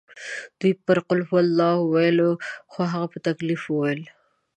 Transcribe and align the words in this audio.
دوی 0.59 0.73
پرې 0.85 1.01
قل 1.09 1.19
هوالله 1.29 1.71
وویلې 1.79 2.29
خو 2.71 2.79
هغه 2.93 3.07
په 3.13 3.17
تکلیف 3.27 3.61
وویل. 3.67 4.01